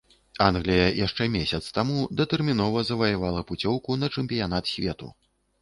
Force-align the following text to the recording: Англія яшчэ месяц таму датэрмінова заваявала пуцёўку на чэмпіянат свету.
Англія 0.45 0.85
яшчэ 1.05 1.27
месяц 1.35 1.59
таму 1.77 2.07
датэрмінова 2.21 2.85
заваявала 2.89 3.45
пуцёўку 3.53 4.01
на 4.03 4.11
чэмпіянат 4.17 4.65
свету. 4.73 5.13